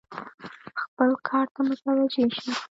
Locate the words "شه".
2.37-2.51